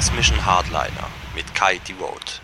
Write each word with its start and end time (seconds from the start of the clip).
Transmission 0.00 0.46
Hardliner 0.46 1.10
mit 1.34 1.54
Kai 1.54 1.76
Devote. 1.86 2.40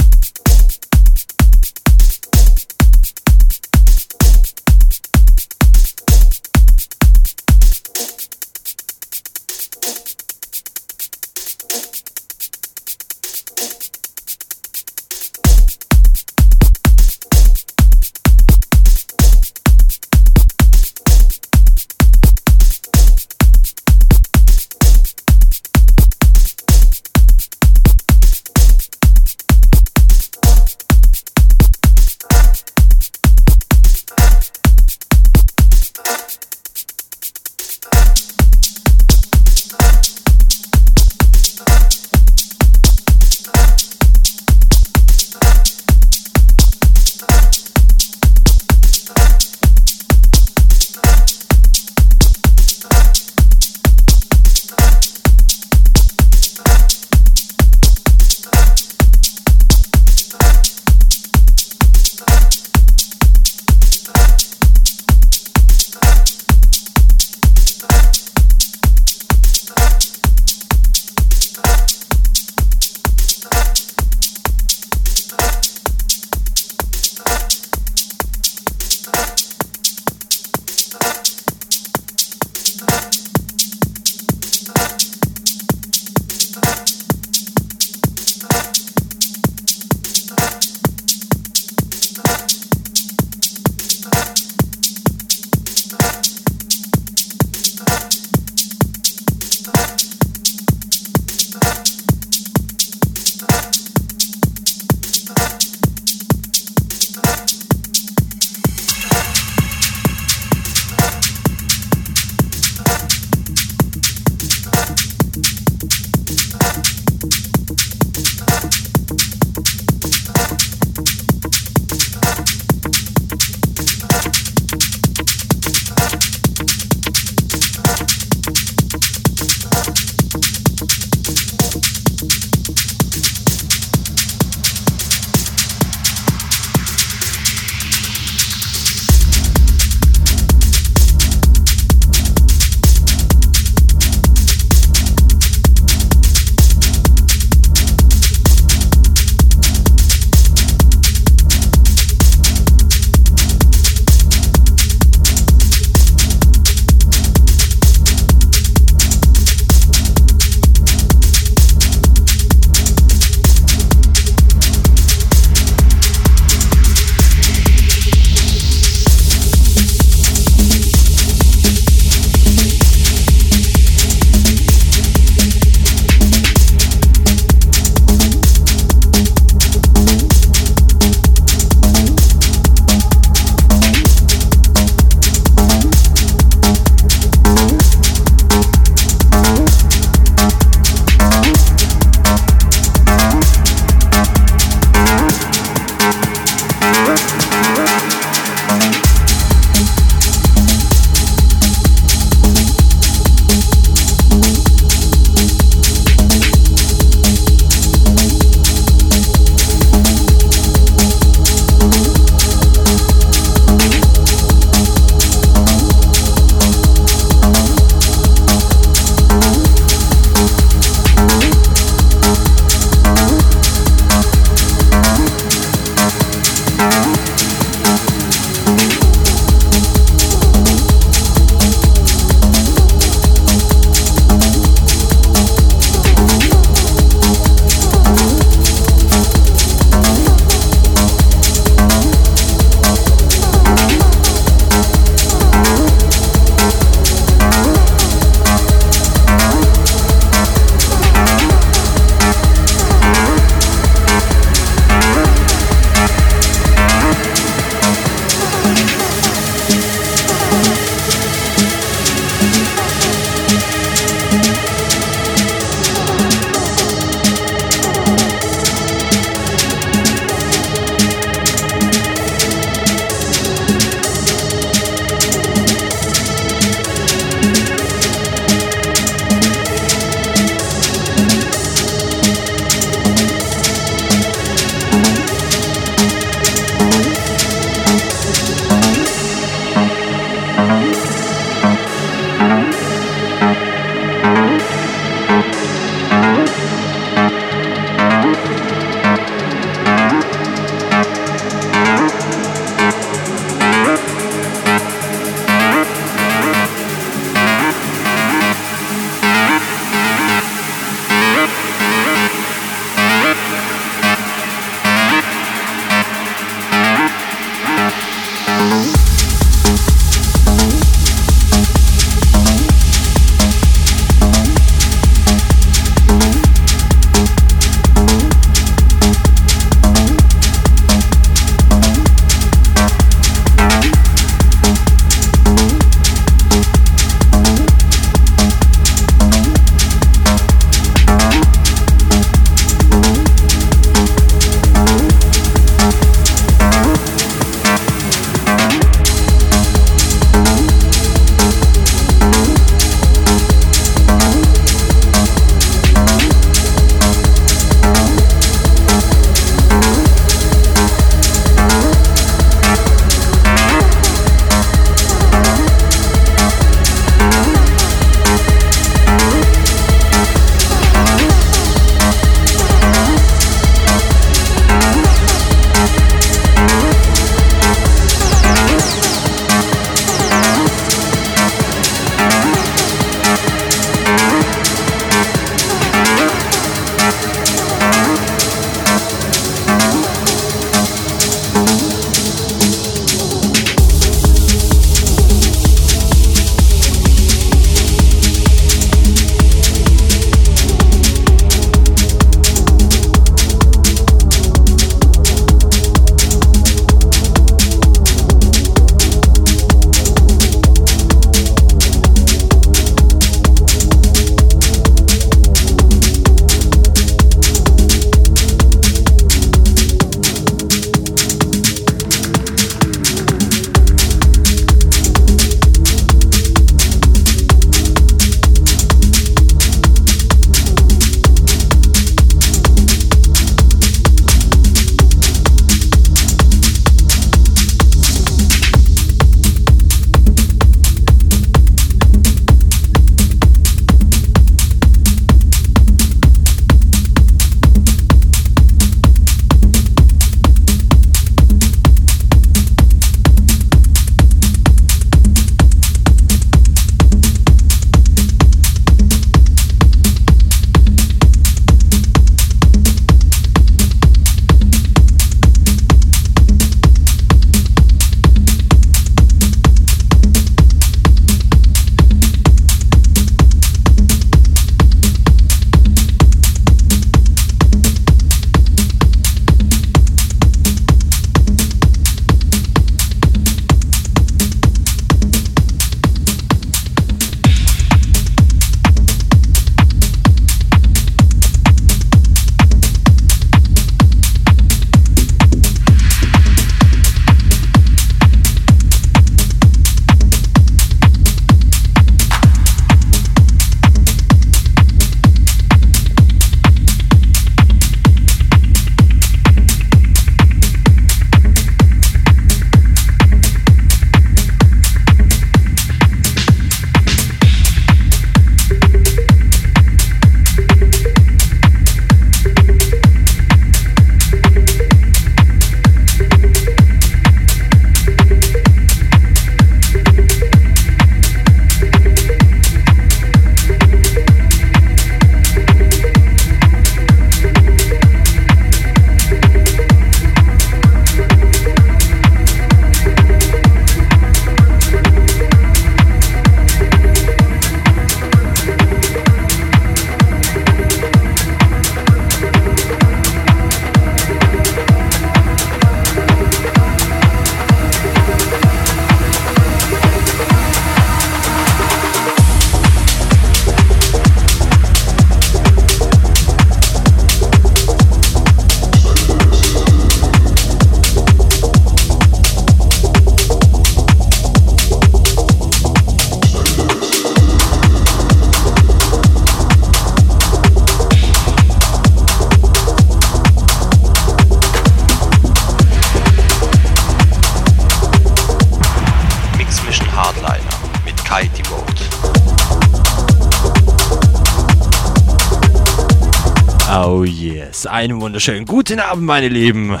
Oh 597.00 597.22
yes, 597.22 597.86
einen 597.86 598.20
wunderschönen 598.20 598.66
guten 598.66 598.98
Abend, 598.98 599.24
meine 599.24 599.46
Lieben. 599.46 600.00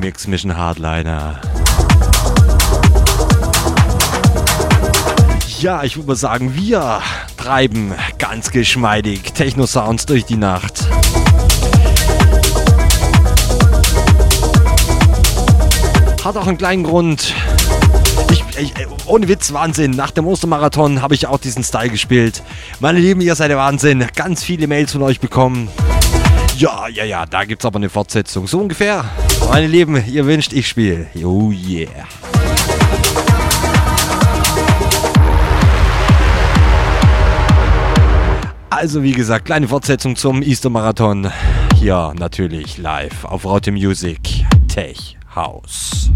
Mix 0.00 0.26
Mission 0.26 0.56
Hardliner. 0.56 1.40
Ja, 5.60 5.84
ich 5.84 5.96
würde 5.96 6.08
mal 6.08 6.16
sagen, 6.16 6.56
wir 6.56 7.00
treiben 7.36 7.94
ganz 8.18 8.50
geschmeidig 8.50 9.32
Techno-Sounds 9.34 10.06
durch 10.06 10.24
die 10.24 10.36
Nacht. 10.36 10.84
Hat 16.24 16.36
auch 16.36 16.48
einen 16.48 16.58
kleinen 16.58 16.82
Grund. 16.82 17.36
Ich, 18.62 18.72
ich, 18.78 18.86
ohne 19.06 19.26
Witz, 19.26 19.52
Wahnsinn. 19.52 19.90
Nach 19.90 20.12
dem 20.12 20.24
Ostermarathon 20.24 21.02
habe 21.02 21.16
ich 21.16 21.26
auch 21.26 21.38
diesen 21.38 21.64
Style 21.64 21.90
gespielt. 21.90 22.44
Meine 22.78 23.00
Lieben, 23.00 23.20
ihr 23.20 23.34
seid 23.34 23.50
der 23.50 23.56
Wahnsinn. 23.56 24.06
Ganz 24.14 24.44
viele 24.44 24.68
Mails 24.68 24.92
von 24.92 25.02
euch 25.02 25.18
bekommen. 25.18 25.66
Ja, 26.58 26.86
ja, 26.86 27.02
ja, 27.02 27.26
da 27.26 27.44
gibt 27.44 27.62
es 27.62 27.66
aber 27.66 27.78
eine 27.78 27.90
Fortsetzung. 27.90 28.46
So 28.46 28.60
ungefähr. 28.60 29.04
Meine 29.50 29.66
Lieben, 29.66 30.04
ihr 30.06 30.26
wünscht, 30.26 30.52
ich 30.52 30.68
spiele. 30.68 31.08
Oh 31.24 31.50
yeah. 31.50 31.88
Also 38.70 39.02
wie 39.02 39.12
gesagt, 39.12 39.46
kleine 39.46 39.66
Fortsetzung 39.66 40.14
zum 40.14 40.40
Easter 40.40 40.70
Marathon. 40.70 41.32
Hier 41.80 42.14
natürlich 42.16 42.78
live 42.78 43.24
auf 43.24 43.44
Raute 43.44 43.72
Music 43.72 44.20
Tech 44.68 45.16
House. 45.34 46.12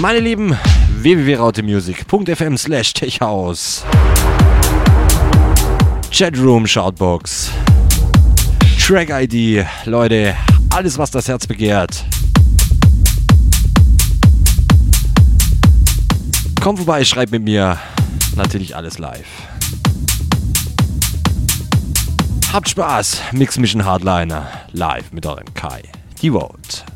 Meine 0.00 0.20
Lieben, 0.20 0.56
www.rautemusic.fm 1.02 2.56
slash 2.56 2.94
techhouse. 2.94 3.84
Chatroom, 6.10 6.66
Shoutbox, 6.66 7.50
Track-ID, 8.78 9.66
Leute, 9.84 10.34
alles 10.70 10.96
was 10.96 11.10
das 11.10 11.28
Herz 11.28 11.46
begehrt. 11.46 12.02
Komm 16.62 16.78
vorbei, 16.78 17.04
schreib 17.04 17.30
mit 17.30 17.44
mir. 17.44 17.76
Natürlich 18.36 18.74
alles 18.74 18.96
live. 18.96 19.28
Habt 22.50 22.70
Spaß. 22.70 23.20
Mix 23.32 23.58
Mission 23.58 23.84
Hardliner. 23.84 24.48
Live 24.72 25.12
mit 25.12 25.26
eurem 25.26 25.52
Kai. 25.52 25.82
Die 26.22 26.30
Vote. 26.30 26.89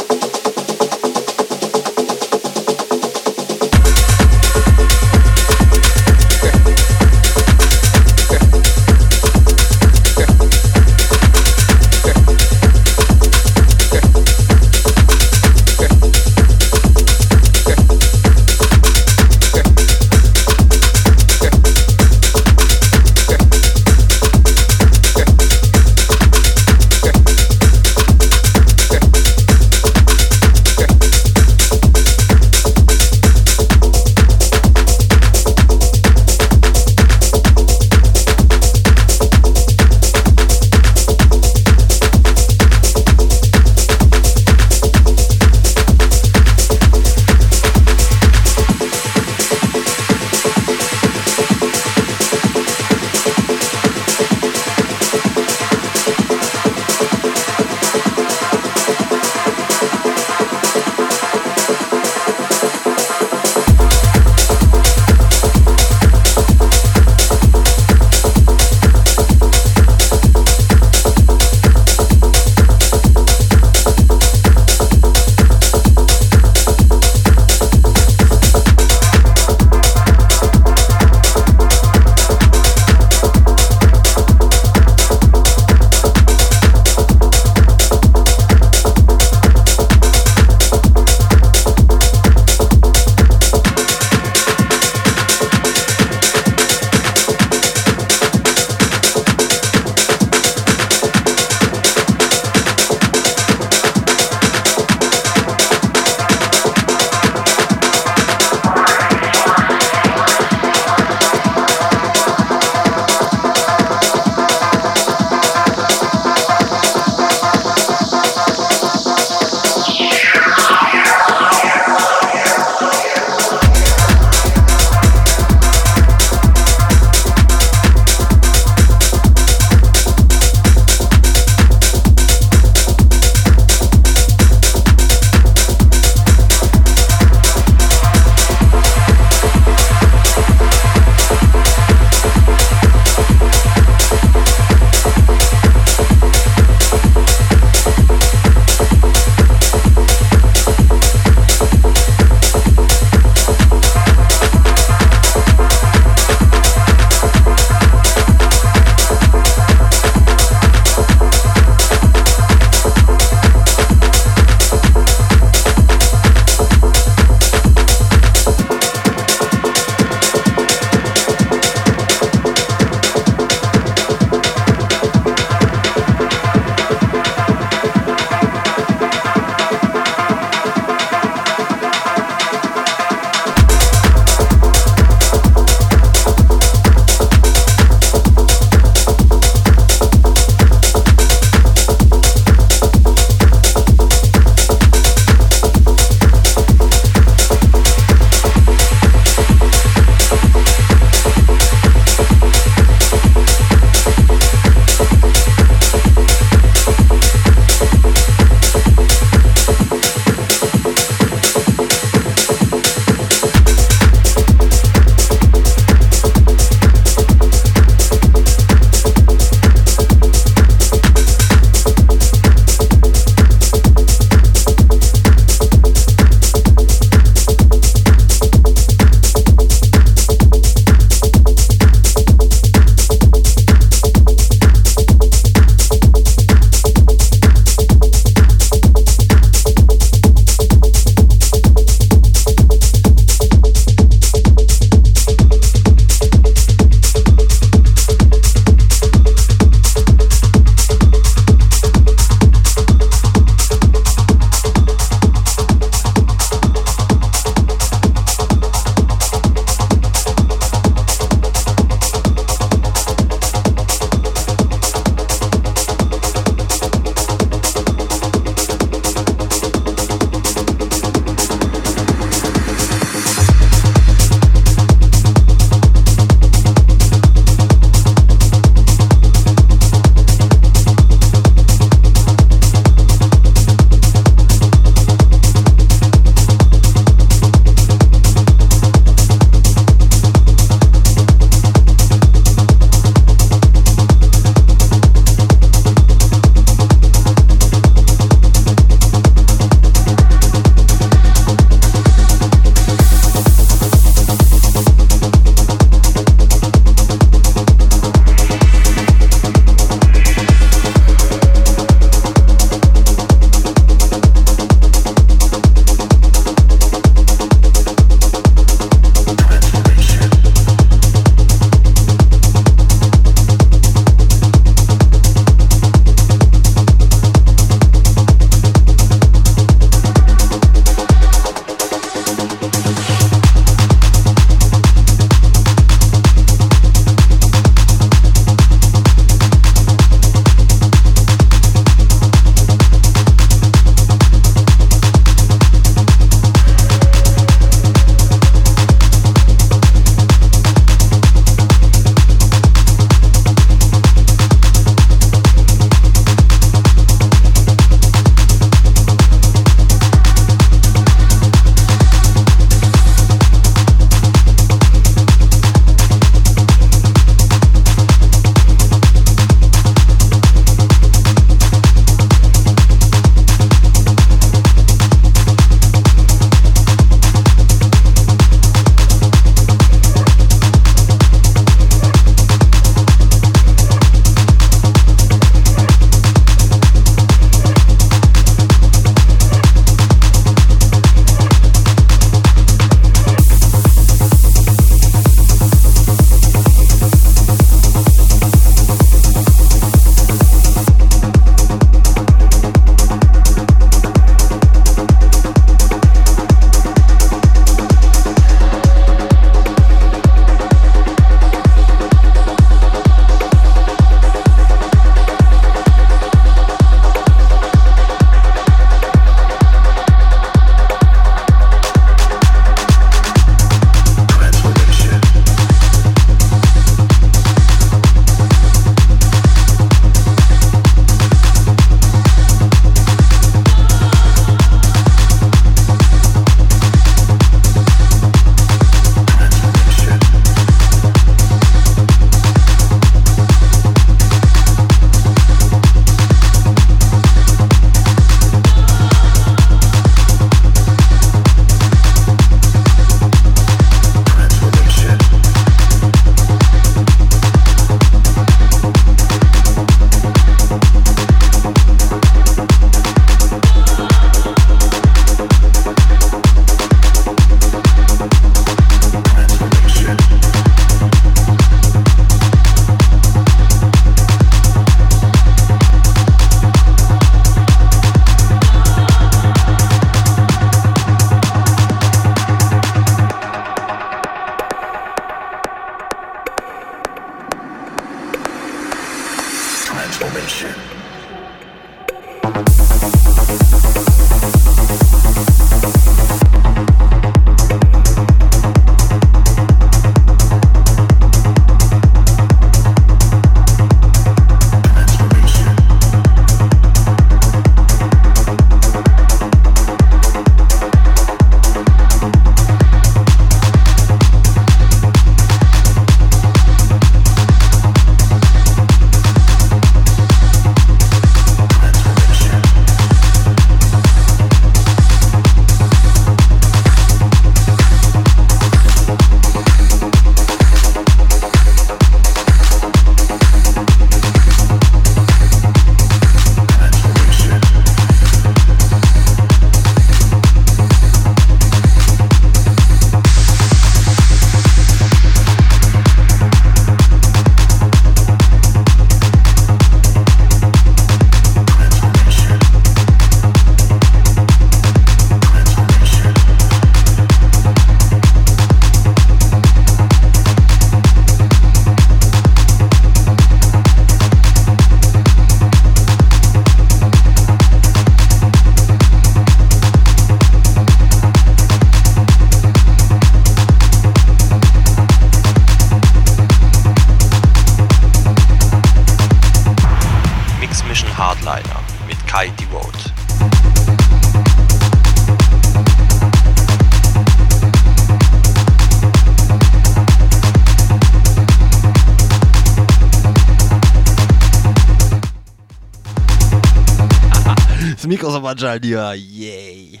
Dir. 598.80 599.14
Yay. 599.14 600.00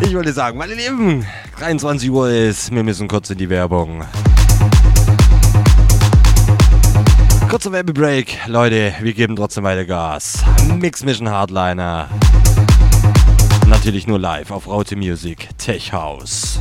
Ich 0.00 0.14
wollte 0.14 0.32
sagen, 0.32 0.58
meine 0.58 0.74
Lieben, 0.74 1.24
23 1.58 2.10
Uhr 2.10 2.28
ist, 2.28 2.74
wir 2.74 2.82
müssen 2.82 3.06
kurz 3.06 3.30
in 3.30 3.38
die 3.38 3.48
Werbung. 3.48 4.04
Kurzer 7.48 7.70
Werbebreak, 7.70 8.38
Leute, 8.48 8.94
wir 9.00 9.12
geben 9.12 9.36
trotzdem 9.36 9.62
weiter 9.62 9.84
Gas. 9.84 10.44
Mix 10.80 11.04
Mission 11.04 11.28
Hardliner. 11.28 12.08
Natürlich 13.68 14.08
nur 14.08 14.18
live 14.18 14.50
auf 14.50 14.66
Raute 14.66 14.96
Music, 14.96 15.48
Tech 15.56 15.92
House. 15.92 16.58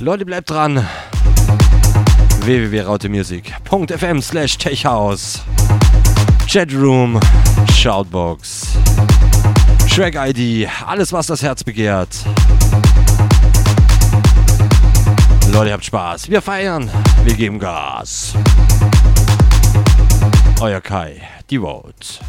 Leute, 0.00 0.24
bleibt 0.24 0.50
dran 0.50 0.86
www.rautemusic.fm 2.44 4.20
slash 4.22 4.58
techhouse 4.58 5.40
Chatroom, 6.46 7.18
Shoutbox, 7.72 8.76
Track 9.88 10.14
ID, 10.14 10.68
alles 10.86 11.10
was 11.10 11.26
das 11.26 11.42
Herz 11.42 11.64
begehrt. 11.64 12.10
Leute, 15.50 15.72
habt 15.72 15.84
Spaß. 15.86 16.28
Wir 16.28 16.42
feiern, 16.42 16.90
wir 17.24 17.34
geben 17.34 17.58
Gas. 17.58 18.34
Euer 20.60 20.82
Kai, 20.82 21.22
die 21.48 21.58
Vote. 21.58 22.20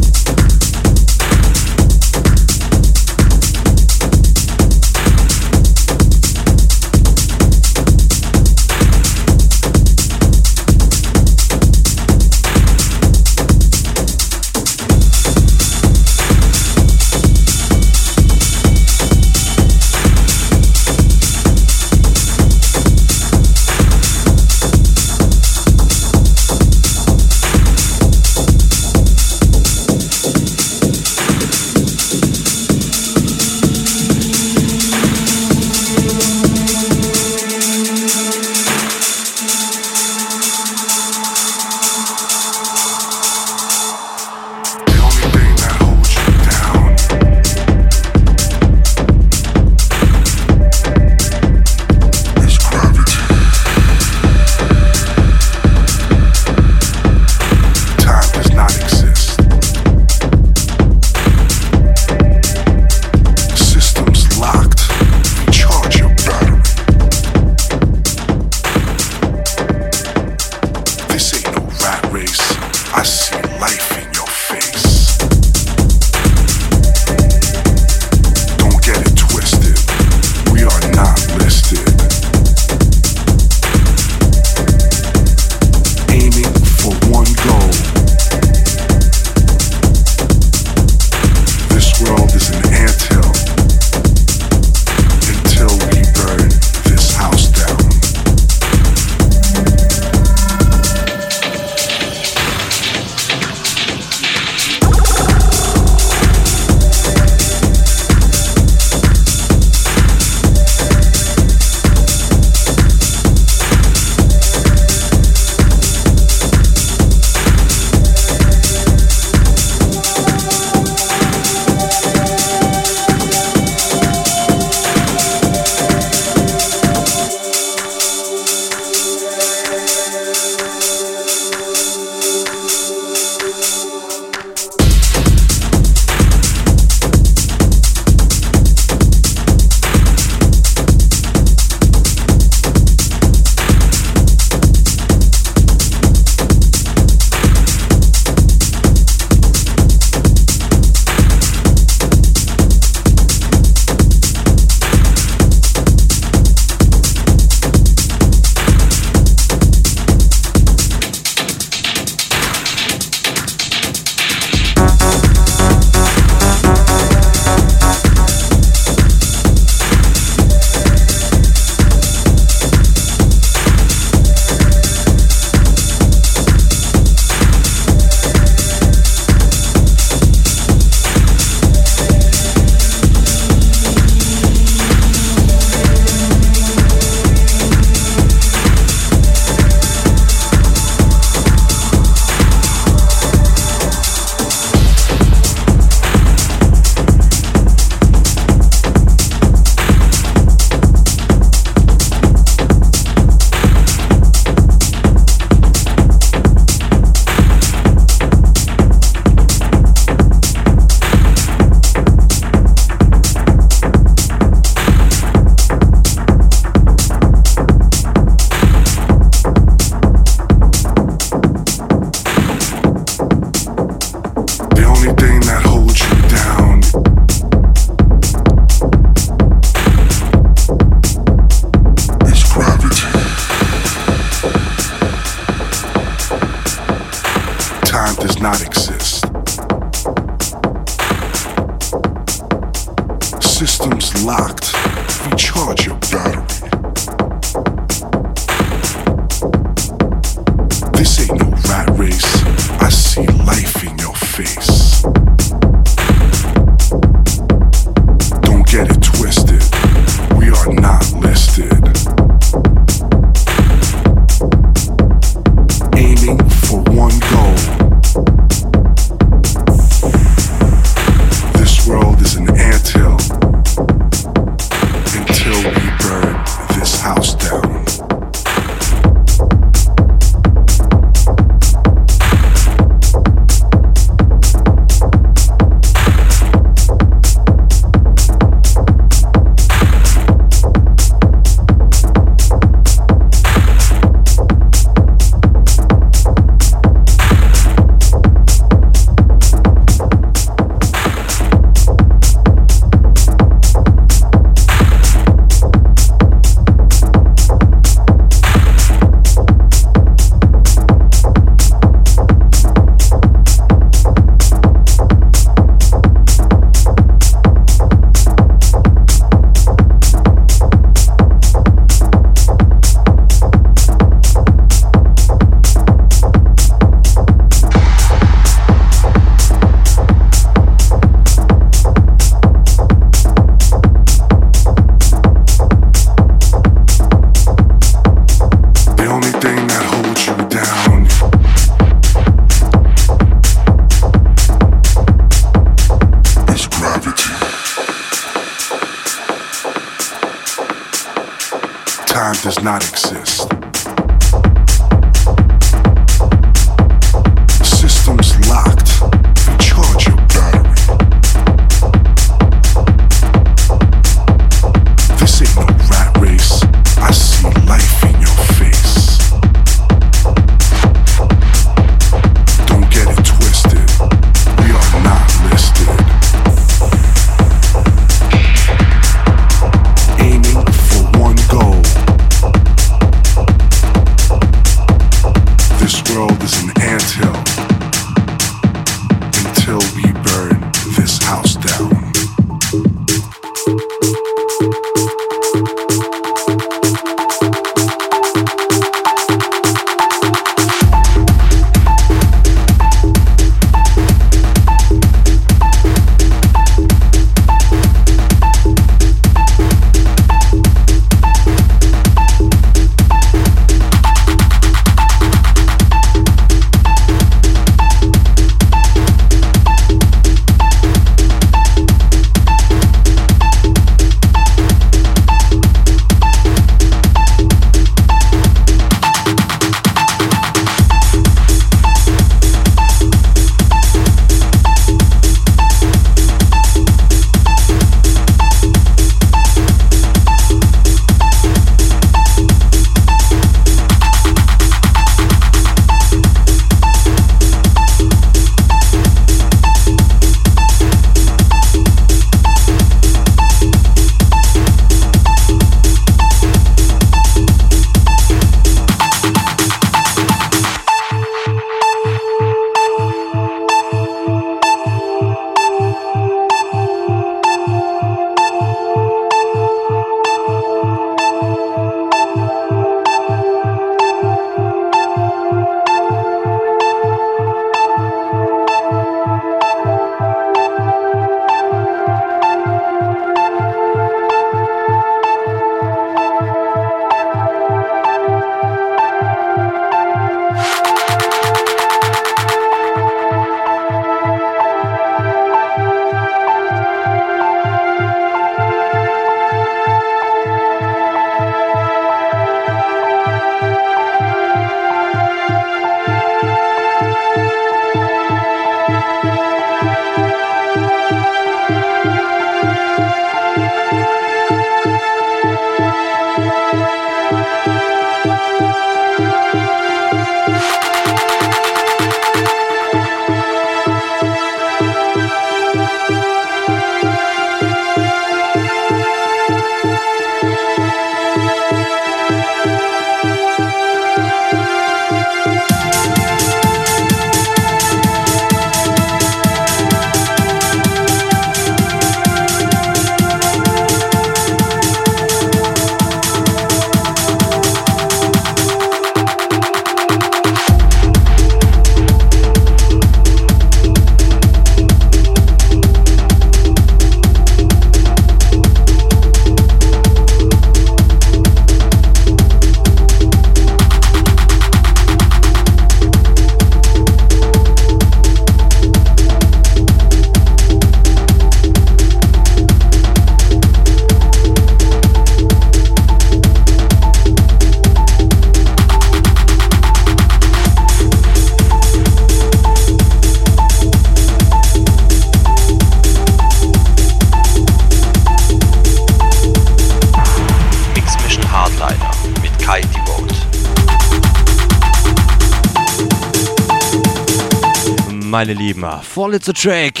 Meine 598.48 598.60
Lieben. 598.60 598.84
Vorletzter 599.02 599.52
Track. 599.52 600.00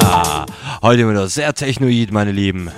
Ah, 0.00 0.44
heute 0.82 1.08
wieder 1.08 1.28
sehr 1.28 1.54
technoid, 1.54 2.10
meine 2.10 2.32
Lieben. 2.32 2.68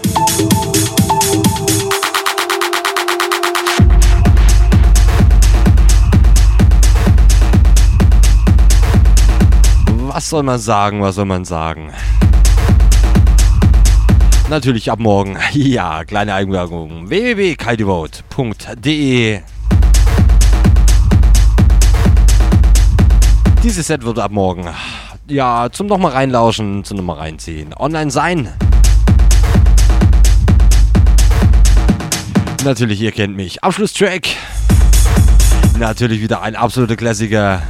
Was 10.08 10.28
soll 10.28 10.42
man 10.42 10.58
sagen, 10.58 11.00
was 11.00 11.14
soll 11.14 11.24
man 11.24 11.46
sagen? 11.46 11.94
Natürlich 14.50 14.90
ab 14.90 14.98
morgen. 14.98 15.38
Ja, 15.54 16.04
kleine 16.04 16.34
Eigenwerbung. 16.34 17.08
www.kaidevote.de 17.08 19.40
Dieses 23.74 23.88
Set 23.88 24.04
wird 24.04 24.20
ab 24.20 24.30
morgen, 24.30 24.68
ja, 25.26 25.68
zum 25.72 25.88
nochmal 25.88 26.12
reinlauschen, 26.12 26.84
zum 26.84 26.96
nochmal 26.98 27.16
reinziehen, 27.16 27.74
online 27.74 28.08
sein. 28.08 28.48
Natürlich, 32.62 33.00
ihr 33.00 33.10
kennt 33.10 33.34
mich. 33.34 33.64
Abschlusstrack. 33.64 34.28
Natürlich 35.76 36.22
wieder 36.22 36.40
ein 36.42 36.54
absoluter 36.54 36.94
Klassiker. 36.94 37.62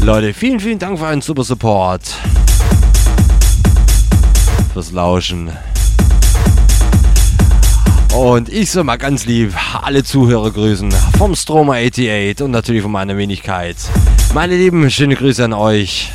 Leute, 0.00 0.32
vielen, 0.32 0.60
vielen 0.60 0.78
Dank 0.78 0.98
für 0.98 1.08
einen 1.08 1.20
super 1.20 1.44
Support. 1.44 2.14
Fürs 4.72 4.92
Lauschen. 4.92 5.50
Und 8.22 8.48
ich 8.50 8.70
soll 8.70 8.84
mal 8.84 8.98
ganz 8.98 9.26
lieb 9.26 9.52
alle 9.82 10.04
Zuhörer 10.04 10.52
grüßen. 10.52 10.92
Vom 11.18 11.34
Stromer 11.34 11.72
88 11.72 12.40
und 12.40 12.52
natürlich 12.52 12.82
von 12.82 12.92
meiner 12.92 13.16
Wenigkeit. 13.16 13.74
Meine 14.32 14.54
Lieben, 14.54 14.88
schöne 14.92 15.16
Grüße 15.16 15.44
an 15.44 15.52
euch. 15.52 16.12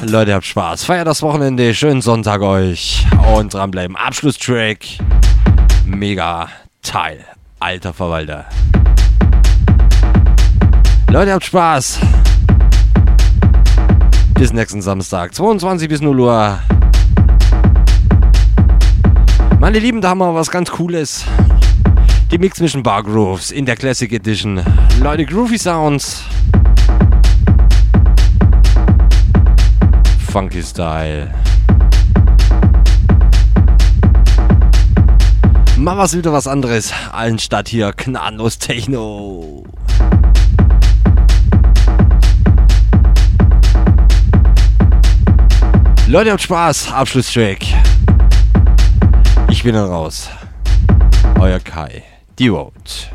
Leute, 0.00 0.32
habt 0.32 0.46
Spaß. 0.46 0.84
Feiert 0.84 1.06
das 1.06 1.20
Wochenende. 1.20 1.74
Schönen 1.74 2.00
Sonntag 2.00 2.40
euch. 2.40 3.06
Und 3.34 3.52
dranbleiben. 3.52 3.96
Abschlusstrack. 3.96 4.78
Mega 5.84 6.48
Teil. 6.80 7.18
Alter 7.60 7.92
Verwalter. 7.92 8.46
Leute, 11.10 11.34
habt 11.34 11.44
Spaß. 11.44 11.98
Bis 14.38 14.54
nächsten 14.54 14.80
Samstag, 14.80 15.34
22 15.34 15.86
bis 15.86 16.00
0 16.00 16.18
Uhr. 16.18 16.60
Meine 19.66 19.80
Lieben, 19.80 20.00
da 20.00 20.10
haben 20.10 20.18
wir 20.18 20.32
was 20.32 20.52
ganz 20.52 20.70
Cooles. 20.70 21.24
Die 22.30 22.38
Mix 22.38 22.60
Mission 22.60 22.84
Bar 22.84 23.02
Grooves 23.02 23.50
in 23.50 23.66
der 23.66 23.74
Classic 23.74 24.12
Edition. 24.12 24.62
Leute, 25.00 25.26
Groovy 25.26 25.58
Sounds. 25.58 26.22
Funky 30.30 30.62
Style. 30.62 31.34
Mal 35.76 35.98
was 35.98 36.16
wieder 36.16 36.32
was 36.32 36.46
anderes, 36.46 36.92
anstatt 37.10 37.66
hier 37.68 37.92
gnadenlos 37.92 38.58
Techno. 38.58 39.64
Leute, 46.06 46.30
habt 46.30 46.42
Spaß. 46.42 46.92
Abschlusstrack. 46.92 47.58
Ich 49.56 49.62
bin 49.62 49.72
dann 49.72 49.88
raus. 49.88 50.28
Euer 51.40 51.58
Kai. 51.60 52.02
Die 52.38 52.48
Road. 52.48 53.10